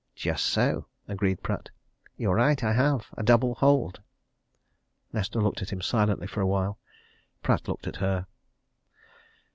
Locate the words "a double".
3.19-3.53